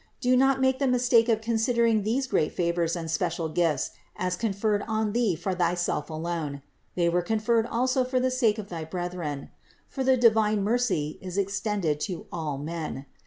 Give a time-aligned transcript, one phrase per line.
[0.19, 4.81] Do not make the mistake of considering these great favors and special gifts as conferred
[4.87, 6.63] on thee for thyself alone:
[6.95, 9.51] they were conferred also for the sake of thy brethren:
[9.87, 13.05] for the divine mercy is extended to all men.